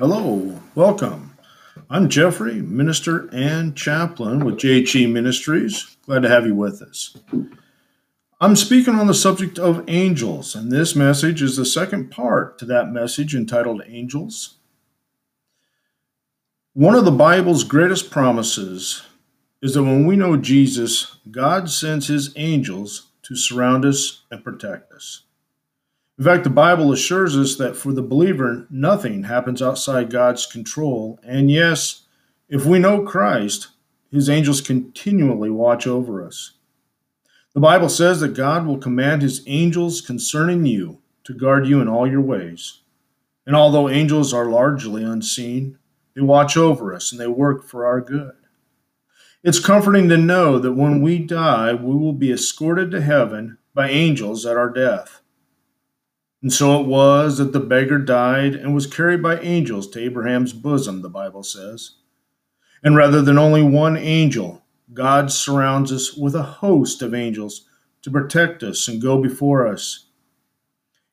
[0.00, 1.36] Hello, welcome.
[1.90, 5.98] I'm Jeffrey, minister and chaplain with JHE Ministries.
[6.06, 7.18] Glad to have you with us.
[8.40, 12.64] I'm speaking on the subject of angels, and this message is the second part to
[12.64, 14.54] that message entitled Angels.
[16.72, 19.02] One of the Bible's greatest promises
[19.60, 24.94] is that when we know Jesus, God sends his angels to surround us and protect
[24.94, 25.24] us.
[26.20, 31.18] In fact, the Bible assures us that for the believer, nothing happens outside God's control.
[31.22, 32.02] And yes,
[32.46, 33.68] if we know Christ,
[34.12, 36.52] his angels continually watch over us.
[37.54, 41.88] The Bible says that God will command his angels concerning you to guard you in
[41.88, 42.82] all your ways.
[43.46, 45.78] And although angels are largely unseen,
[46.14, 48.34] they watch over us and they work for our good.
[49.42, 53.88] It's comforting to know that when we die, we will be escorted to heaven by
[53.88, 55.22] angels at our death.
[56.42, 60.52] And so it was that the beggar died and was carried by angels to Abraham's
[60.52, 61.96] bosom, the Bible says.
[62.82, 67.66] And rather than only one angel, God surrounds us with a host of angels
[68.02, 70.06] to protect us and go before us.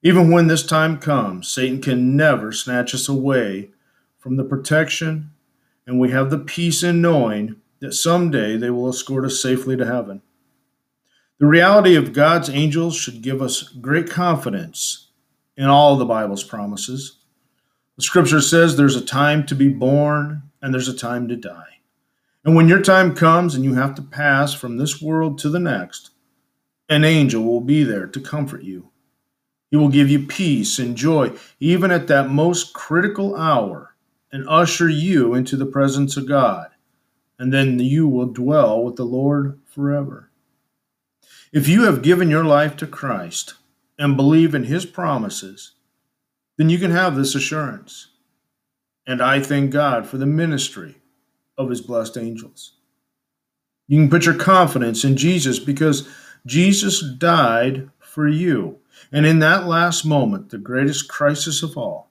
[0.01, 3.71] Even when this time comes, Satan can never snatch us away
[4.17, 5.31] from the protection,
[5.85, 9.85] and we have the peace in knowing that someday they will escort us safely to
[9.85, 10.21] heaven.
[11.39, 15.06] The reality of God's angels should give us great confidence
[15.57, 17.17] in all the Bible's promises.
[17.97, 21.79] The scripture says there's a time to be born and there's a time to die.
[22.45, 25.59] And when your time comes and you have to pass from this world to the
[25.59, 26.11] next,
[26.87, 28.89] an angel will be there to comfort you.
[29.69, 33.95] He will give you peace and joy, even at that most critical hour,
[34.31, 36.67] and usher you into the presence of God.
[37.37, 40.31] And then you will dwell with the Lord forever.
[41.51, 43.55] If you have given your life to Christ,
[43.97, 45.73] and believe in his promises,
[46.57, 48.09] then you can have this assurance.
[49.05, 50.95] And I thank God for the ministry
[51.57, 52.73] of his blessed angels.
[53.87, 56.09] You can put your confidence in Jesus because
[56.45, 58.79] Jesus died for you.
[59.11, 62.09] And in that last moment, the greatest crisis of all,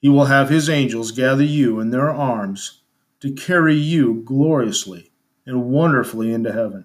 [0.00, 2.82] he will have his angels gather you in their arms
[3.20, 5.10] to carry you gloriously
[5.46, 6.84] and wonderfully into heaven.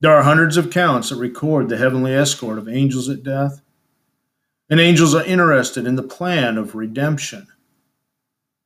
[0.00, 3.60] There are hundreds of counts that record the heavenly escort of angels at death,
[4.70, 7.46] and angels are interested in the plan of redemption.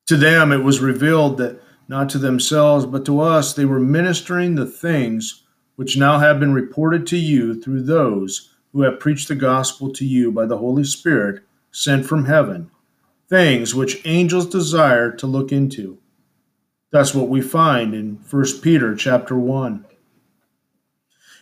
[0.06, 4.54] To them it was revealed that not to themselves, but to us, they were ministering
[4.54, 5.42] the things
[5.76, 10.04] which now have been reported to you through those who have preached the gospel to
[10.04, 11.42] you by the Holy Spirit
[11.72, 12.70] sent from heaven,
[13.28, 15.98] things which angels desire to look into.
[16.92, 19.84] That's what we find in 1 Peter chapter 1.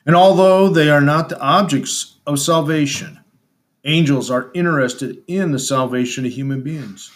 [0.05, 3.21] And although they are not the objects of salvation,
[3.85, 7.11] angels are interested in the salvation of human beings.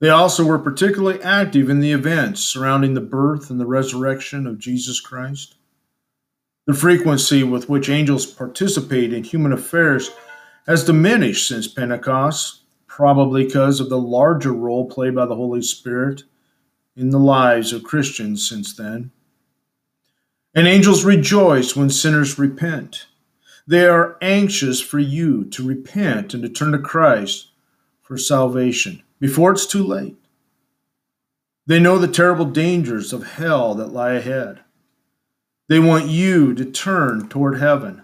[0.00, 4.58] They also were particularly active in the events surrounding the birth and the resurrection of
[4.58, 5.56] Jesus Christ.
[6.66, 10.10] The frequency with which angels participate in human affairs
[10.66, 16.22] has diminished since Pentecost, probably because of the larger role played by the Holy Spirit
[16.96, 19.10] in the lives of Christians since then.
[20.54, 23.06] And angels rejoice when sinners repent.
[23.66, 27.48] They are anxious for you to repent and to turn to Christ
[28.02, 30.16] for salvation before it's too late.
[31.66, 34.60] They know the terrible dangers of hell that lie ahead.
[35.68, 38.02] They want you to turn toward heaven.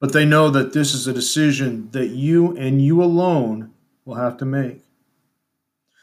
[0.00, 3.72] But they know that this is a decision that you and you alone
[4.06, 4.82] will have to make.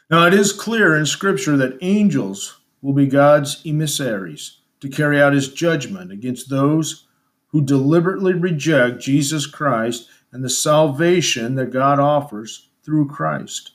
[0.08, 5.32] Now, it is clear in Scripture that angels will be God's emissaries to carry out
[5.32, 7.06] his judgment against those
[7.48, 13.72] who deliberately reject Jesus Christ and the salvation that God offers through Christ.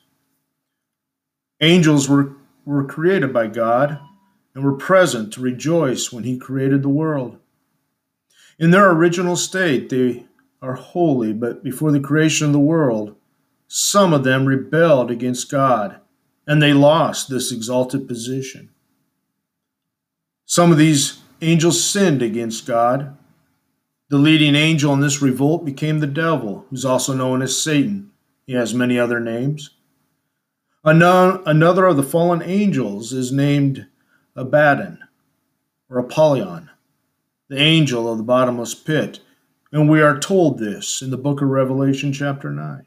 [1.62, 2.34] Angels were,
[2.66, 4.00] were created by God
[4.54, 7.38] and were present to rejoice when he created the world.
[8.60, 10.26] In their original state, they
[10.62, 13.16] are holy, but before the creation of the world,
[13.68, 16.00] some of them rebelled against God,
[16.46, 18.70] and they lost this exalted position.
[20.54, 23.18] Some of these angels sinned against God.
[24.10, 28.12] The leading angel in this revolt became the devil, who's also known as Satan.
[28.46, 29.72] He has many other names.
[30.84, 33.88] Another of the fallen angels is named
[34.36, 35.00] Abaddon
[35.90, 36.70] or Apollyon,
[37.50, 39.22] the angel of the bottomless pit,
[39.72, 42.86] and we are told this in the book of Revelation, chapter 9.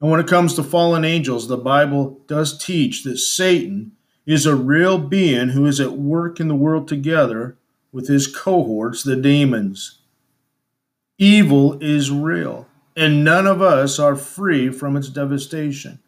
[0.00, 3.95] And when it comes to fallen angels, the Bible does teach that Satan
[4.26, 7.56] is a real being who is at work in the world together
[7.92, 10.00] with his cohorts, the demons.
[11.16, 16.00] Evil is real, and none of us are free from its devastation.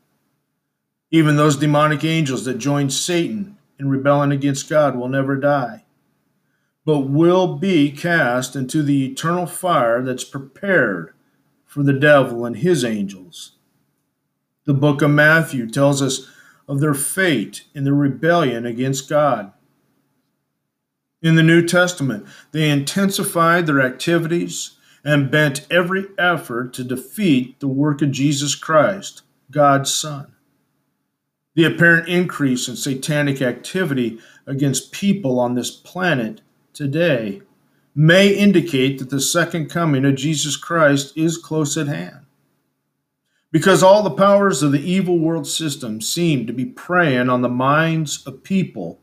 [1.11, 5.85] Even those demonic angels that joined Satan in rebelling against God will never die,
[6.85, 11.15] but will be cast into the eternal fire that's prepared
[11.65, 13.53] for the devil and his angels.
[14.65, 16.29] The book of Matthew tells us
[16.69, 19.53] of their fate in the rebellion against God.
[21.23, 27.69] In the New Testament, they intensified their activities and bent every effort to defeat the
[27.69, 30.35] work of Jesus Christ, God's Son.
[31.55, 36.41] The apparent increase in satanic activity against people on this planet
[36.73, 37.43] today
[37.95, 42.27] may indicate that the second coming of Jesus Christ is close at hand.
[43.59, 47.49] Because all the powers of the evil world system seem to be preying on the
[47.49, 49.01] minds of people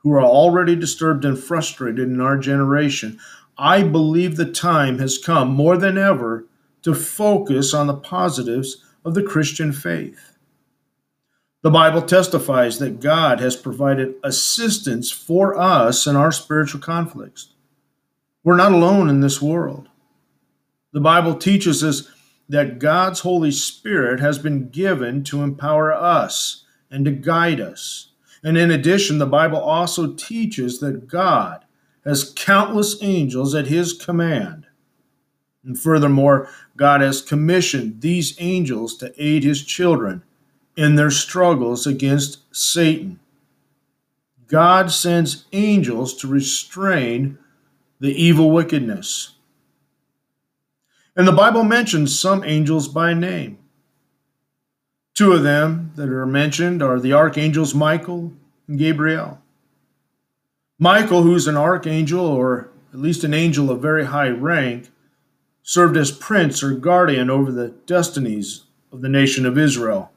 [0.00, 3.18] who are already disturbed and frustrated in our generation,
[3.56, 6.44] I believe the time has come more than ever
[6.82, 10.36] to focus on the positives of the Christian faith.
[11.62, 17.54] The Bible testifies that God has provided assistance for us in our spiritual conflicts.
[18.44, 19.88] We're not alone in this world.
[20.92, 22.10] The Bible teaches us
[22.48, 28.10] that God's Holy Spirit has been given to empower us and to guide us.
[28.42, 31.64] And in addition, the Bible also teaches that God
[32.04, 34.66] has countless angels at his command.
[35.64, 40.22] And furthermore, God has commissioned these angels to aid his children
[40.76, 43.18] in their struggles against Satan.
[44.46, 47.38] God sends angels to restrain
[47.98, 49.35] the evil wickedness.
[51.16, 53.58] And the Bible mentions some angels by name.
[55.14, 58.34] Two of them that are mentioned are the archangels Michael
[58.68, 59.40] and Gabriel.
[60.78, 64.90] Michael, who's an archangel or at least an angel of very high rank,
[65.62, 70.12] served as prince or guardian over the destinies of the nation of Israel.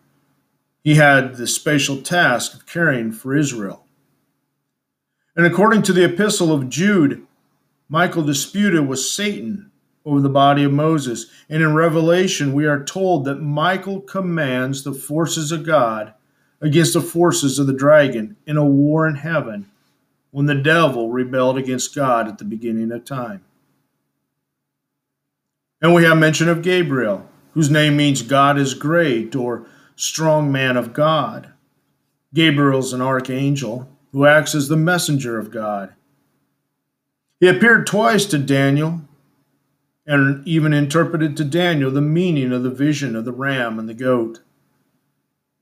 [0.84, 3.86] He had the special task of caring for Israel.
[5.34, 7.26] And according to the epistle of Jude,
[7.88, 9.72] Michael disputed with Satan
[10.10, 11.28] over the body of Moses.
[11.50, 16.14] And in Revelation, we are told that Michael commands the forces of God
[16.62, 19.70] against the forces of the dragon in a war in heaven
[20.32, 23.44] when the devil rebelled against God at the beginning of time.
[25.82, 30.76] And we have mention of Gabriel, whose name means God is great or strong man
[30.76, 31.54] of God.
[32.34, 35.94] Gabriel's an archangel who acts as the messenger of God.
[37.40, 39.02] He appeared twice to Daniel
[40.10, 43.94] and even interpreted to Daniel the meaning of the vision of the ram and the
[43.94, 44.40] goat.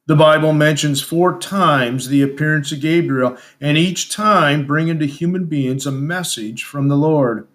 [0.06, 5.48] The Bible mentions four times the appearance of Gabriel, and each time bringing to human
[5.48, 7.46] beings a message from the Lord.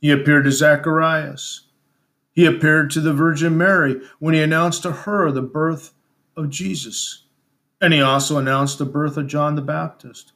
[0.00, 1.64] He appeared to Zacharias.
[2.32, 5.92] He appeared to the Virgin Mary when he announced to her the birth
[6.34, 7.24] of Jesus.
[7.78, 10.32] And he also announced the birth of John the Baptist.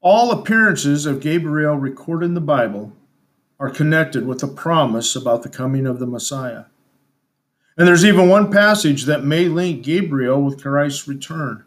[0.00, 2.94] All appearances of Gabriel recorded in the Bible
[3.60, 6.64] are connected with a promise about the coming of the Messiah.
[7.76, 11.64] And there's even one passage that may link Gabriel with Christ's return.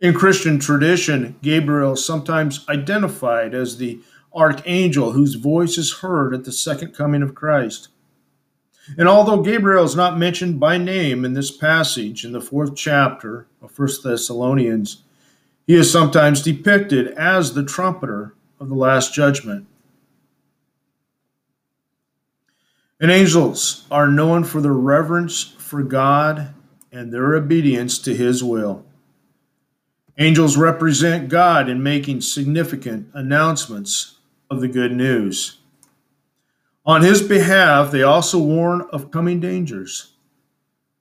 [0.00, 4.00] In Christian tradition, Gabriel is sometimes identified as the
[4.32, 7.88] archangel whose voice is heard at the second coming of Christ.
[8.96, 13.46] And although Gabriel is not mentioned by name in this passage in the fourth chapter
[13.60, 15.02] of First Thessalonians,
[15.66, 19.66] he is sometimes depicted as the trumpeter of the Last Judgment.
[23.00, 26.54] And angels are known for their reverence for God
[26.90, 28.84] and their obedience to his will.
[30.18, 34.18] Angels represent God in making significant announcements
[34.50, 35.58] of the good news.
[36.84, 40.14] On his behalf, they also warn of coming dangers.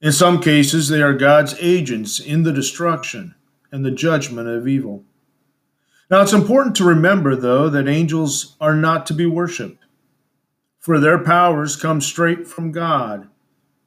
[0.01, 3.33] In some cases, they are God's agents in the destruction
[3.71, 5.03] and the judgment of evil.
[6.11, 9.83] Now, it's important to remember, though, that angels are not to be worshiped,
[10.87, 13.27] for their powers come straight from God,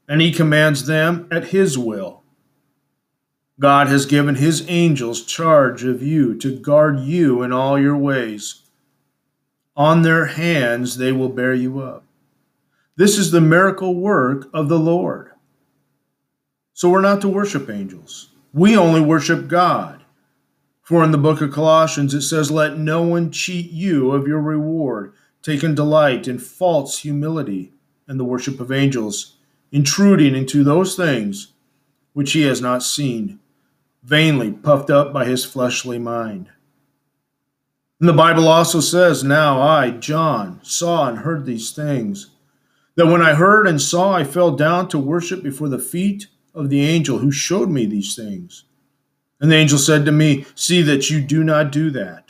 [0.06, 2.22] and He commands them at His will.
[3.58, 8.64] God has given His angels charge of you to guard you in all your ways.
[9.74, 12.04] On their hands they will bear you up.
[12.96, 15.30] This is the miracle work of the Lord.
[16.74, 18.28] So we're not to worship angels.
[18.52, 20.04] We only worship God.
[20.82, 24.42] For in the book of Colossians it says, Let no one cheat you of your
[24.42, 27.72] reward, taking delight in false humility
[28.06, 29.36] and the worship of angels,
[29.72, 31.52] intruding into those things
[32.12, 33.38] which he has not seen,
[34.02, 36.50] vainly puffed up by his fleshly mind.
[38.00, 42.30] And the Bible also says, Now I, John, saw and heard these things.
[42.96, 46.70] That when I heard and saw, I fell down to worship before the feet of
[46.70, 48.64] the angel who showed me these things.
[49.40, 52.29] And the angel said to me, See that you do not do that.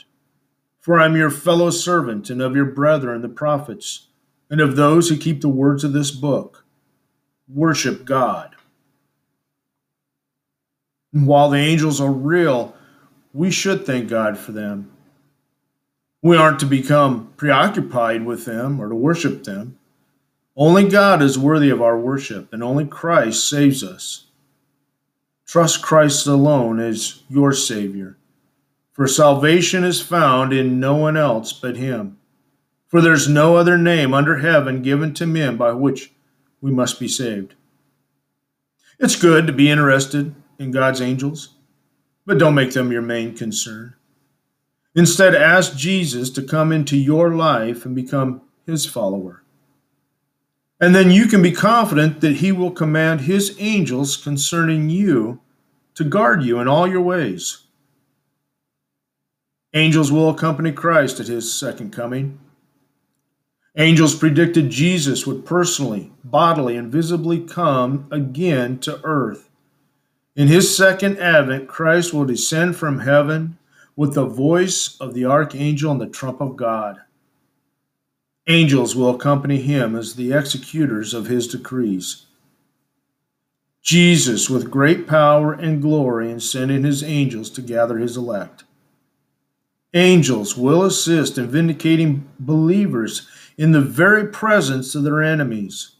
[0.81, 4.07] For I am your fellow servant and of your brethren the prophets,
[4.49, 6.65] and of those who keep the words of this book.
[7.47, 8.55] Worship God.
[11.13, 12.75] And while the angels are real,
[13.33, 14.91] we should thank God for them.
[16.21, 19.77] We aren't to become preoccupied with them or to worship them.
[20.55, 24.25] Only God is worthy of our worship, and only Christ saves us.
[25.45, 28.17] Trust Christ alone as your Savior,
[28.91, 32.17] for salvation is found in no one else but Him.
[32.87, 36.11] For there's no other name under heaven given to men by which
[36.59, 37.55] we must be saved.
[38.99, 41.55] It's good to be interested in God's angels,
[42.25, 43.95] but don't make them your main concern.
[44.93, 49.41] Instead, ask Jesus to come into your life and become His follower.
[50.81, 55.39] And then you can be confident that he will command his angels concerning you
[55.93, 57.67] to guard you in all your ways.
[59.73, 62.39] Angels will accompany Christ at his second coming.
[63.77, 69.49] Angels predicted Jesus would personally, bodily, and visibly come again to earth.
[70.35, 73.57] In his second advent, Christ will descend from heaven
[73.95, 76.97] with the voice of the archangel and the trump of God.
[78.47, 82.25] Angels will accompany him as the executors of his decrees.
[83.81, 88.65] Jesus, with great power and glory, and sending his angels to gather his elect.
[89.93, 95.95] Angels will assist in vindicating believers in the very presence of their enemies.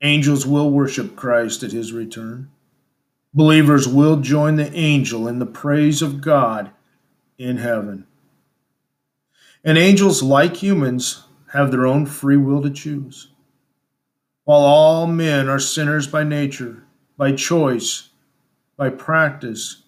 [0.00, 2.50] Angels will worship Christ at his return.
[3.34, 6.70] Believers will join the angel in the praise of God
[7.36, 8.06] in heaven.
[9.64, 13.28] And angels, like humans, have their own free will to choose.
[14.44, 16.84] While all men are sinners by nature,
[17.16, 18.10] by choice,
[18.76, 19.82] by practice,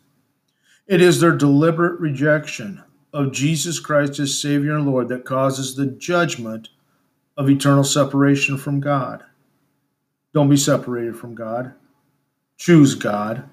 [0.89, 5.87] it is their deliberate rejection of Jesus Christ as Savior and Lord that causes the
[5.87, 6.71] judgment
[7.37, 9.23] of eternal separation from God.
[10.35, 11.75] Don't be separated from God.
[12.57, 13.49] Choose God.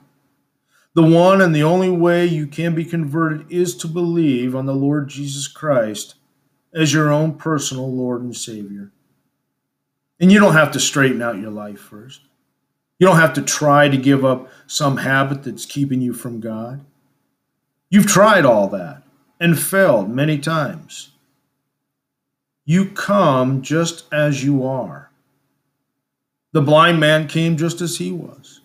[0.94, 4.74] The one and the only way you can be converted is to believe on the
[4.74, 6.16] Lord Jesus Christ
[6.74, 8.92] as your own personal Lord and Savior.
[10.22, 12.22] And you don't have to straighten out your life first.
[12.98, 16.86] You don't have to try to give up some habit that's keeping you from God.
[17.96, 19.04] You've tried all that
[19.40, 21.12] and failed many times.
[22.66, 25.12] You come just as you are.
[26.52, 28.60] The blind man came just as he was.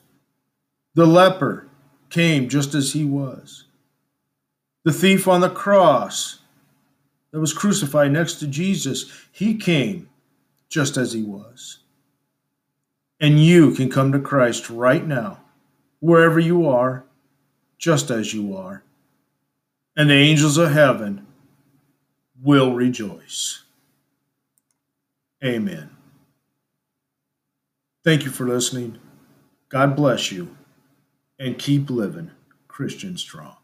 [0.94, 1.68] The leper
[2.08, 3.66] came just as he was.
[4.82, 6.40] The thief on the cross
[7.30, 10.08] that was crucified next to Jesus, he came
[10.68, 11.84] just as he was.
[13.20, 15.38] And you can come to Christ right now,
[16.00, 17.04] wherever you are,
[17.78, 18.82] just as you are.
[19.96, 21.26] And the angels of heaven
[22.42, 23.64] will rejoice.
[25.44, 25.90] Amen.
[28.04, 28.98] Thank you for listening.
[29.68, 30.56] God bless you
[31.38, 32.30] and keep living
[32.68, 33.59] Christian strong.